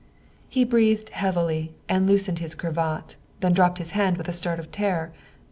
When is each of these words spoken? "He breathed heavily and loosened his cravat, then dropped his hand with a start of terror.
"He 0.49 0.63
breathed 0.63 1.09
heavily 1.09 1.75
and 1.87 2.07
loosened 2.07 2.39
his 2.39 2.55
cravat, 2.55 3.17
then 3.41 3.53
dropped 3.53 3.77
his 3.77 3.91
hand 3.91 4.17
with 4.17 4.27
a 4.27 4.33
start 4.33 4.57
of 4.57 4.71
terror. 4.71 5.11